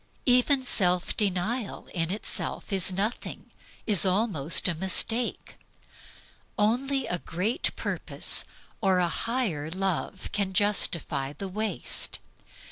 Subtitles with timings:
[0.25, 3.51] Even self denial in itself is nothing,
[3.85, 5.59] is almost a mistake.
[6.57, 8.45] Only a great purpose
[8.81, 12.17] or a mightier love can justify the waste.